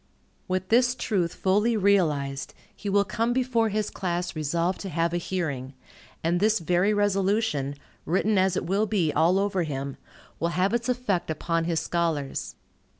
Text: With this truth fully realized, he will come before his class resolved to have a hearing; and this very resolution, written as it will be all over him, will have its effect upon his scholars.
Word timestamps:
With 0.47 0.69
this 0.69 0.95
truth 0.95 1.35
fully 1.35 1.77
realized, 1.77 2.55
he 2.75 2.89
will 2.89 3.03
come 3.05 3.33
before 3.33 3.69
his 3.69 3.91
class 3.91 4.35
resolved 4.35 4.79
to 4.79 4.89
have 4.89 5.13
a 5.13 5.17
hearing; 5.17 5.75
and 6.23 6.39
this 6.39 6.57
very 6.57 6.91
resolution, 6.91 7.75
written 8.07 8.39
as 8.39 8.57
it 8.57 8.65
will 8.65 8.87
be 8.87 9.13
all 9.13 9.37
over 9.37 9.61
him, 9.61 9.97
will 10.39 10.47
have 10.57 10.73
its 10.73 10.89
effect 10.89 11.29
upon 11.29 11.65
his 11.65 11.79
scholars. 11.81 12.55